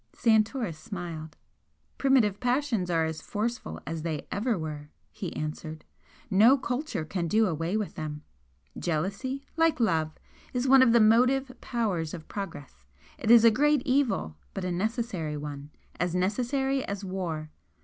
Santoris 0.13 0.79
smiled. 0.79 1.37
"Primitive 1.99 2.39
passions 2.39 2.89
are 2.89 3.05
as 3.05 3.21
forceful 3.21 3.79
as 3.85 4.01
they 4.01 4.25
ever 4.31 4.57
were," 4.57 4.89
he 5.11 5.31
answered. 5.35 5.85
"No 6.31 6.57
culture 6.57 7.05
can 7.05 7.27
do 7.27 7.45
away 7.45 7.77
with 7.77 7.93
them. 7.93 8.23
Jealousy, 8.79 9.45
like 9.57 9.79
love, 9.79 10.11
is 10.53 10.67
one 10.67 10.81
of 10.81 10.91
the 10.93 10.99
motive 10.99 11.51
powers 11.61 12.15
of 12.15 12.27
progress. 12.27 12.83
It 13.19 13.29
is 13.29 13.45
a 13.45 13.51
great 13.51 13.83
evil 13.85 14.37
but 14.55 14.65
a 14.65 14.71
necessary 14.71 15.37
one 15.37 15.69
as 15.99 16.15
necessary 16.15 16.83
as 16.83 17.05
war. 17.05 17.51